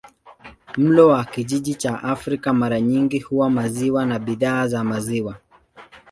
[0.77, 5.35] Mlo wa kijiji cha Afrika mara nyingi huwa maziwa na bidhaa za maziwa.